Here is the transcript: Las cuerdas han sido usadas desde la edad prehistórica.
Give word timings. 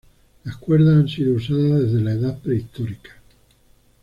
Las 0.45 0.57
cuerdas 0.57 0.97
han 0.97 1.07
sido 1.07 1.35
usadas 1.35 1.83
desde 1.83 2.01
la 2.01 2.13
edad 2.13 2.35
prehistórica. 2.39 3.11